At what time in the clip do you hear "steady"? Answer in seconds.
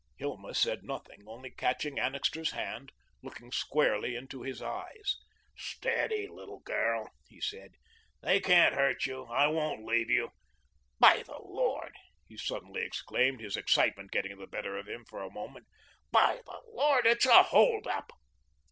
5.55-6.25